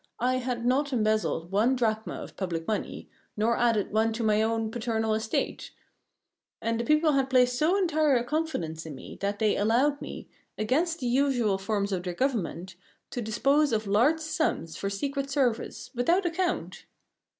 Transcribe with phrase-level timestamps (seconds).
[0.19, 3.07] I had not embezzled one drachma of public money,
[3.37, 5.69] nor added one to my own paternal estate;
[6.59, 10.01] and the people had placed so entire a confidence in me that they had allowed
[10.01, 10.27] me,
[10.57, 12.73] against the usual forms of their government,
[13.11, 16.85] to dispose of large sums for secret service, without account.